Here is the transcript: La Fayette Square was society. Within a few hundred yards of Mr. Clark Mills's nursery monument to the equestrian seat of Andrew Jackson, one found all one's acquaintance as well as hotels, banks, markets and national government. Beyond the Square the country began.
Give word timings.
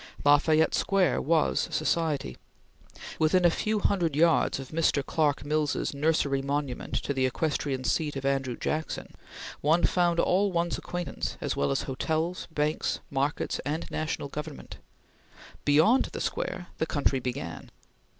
La 0.25 0.39
Fayette 0.39 0.73
Square 0.73 1.21
was 1.21 1.67
society. 1.71 2.35
Within 3.19 3.45
a 3.45 3.51
few 3.51 3.77
hundred 3.79 4.15
yards 4.15 4.59
of 4.59 4.69
Mr. 4.69 5.05
Clark 5.05 5.45
Mills's 5.45 5.93
nursery 5.93 6.41
monument 6.41 6.95
to 6.95 7.13
the 7.13 7.27
equestrian 7.27 7.83
seat 7.83 8.15
of 8.15 8.25
Andrew 8.25 8.57
Jackson, 8.57 9.13
one 9.61 9.83
found 9.83 10.19
all 10.19 10.51
one's 10.51 10.79
acquaintance 10.79 11.37
as 11.39 11.55
well 11.55 11.69
as 11.69 11.83
hotels, 11.83 12.47
banks, 12.49 12.99
markets 13.11 13.59
and 13.63 13.85
national 13.91 14.27
government. 14.29 14.77
Beyond 15.65 16.05
the 16.05 16.21
Square 16.21 16.69
the 16.79 16.87
country 16.87 17.19
began. 17.19 17.69